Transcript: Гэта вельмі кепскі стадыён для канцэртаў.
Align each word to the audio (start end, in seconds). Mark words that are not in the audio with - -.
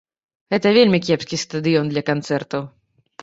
Гэта 0.53 0.69
вельмі 0.77 0.99
кепскі 1.09 1.39
стадыён 1.43 1.85
для 1.91 2.03
канцэртаў. 2.09 2.65